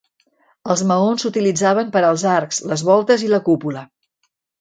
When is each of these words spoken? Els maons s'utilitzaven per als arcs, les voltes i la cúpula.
Els 0.75 0.81
maons 0.91 1.25
s'utilitzaven 1.25 1.91
per 1.95 2.01
als 2.07 2.23
arcs, 2.37 2.63
les 2.71 2.85
voltes 2.89 3.27
i 3.27 3.29
la 3.35 3.41
cúpula. 3.51 3.85